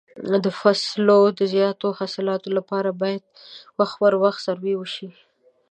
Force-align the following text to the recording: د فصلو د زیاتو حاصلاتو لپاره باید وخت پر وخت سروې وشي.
د 0.43 0.45
فصلو 0.59 1.19
د 1.39 1.41
زیاتو 1.53 1.87
حاصلاتو 1.99 2.49
لپاره 2.57 2.89
باید 3.01 3.23
وخت 3.79 3.95
پر 4.01 4.13
وخت 4.23 4.39
سروې 4.47 4.73
وشي. 4.77 5.09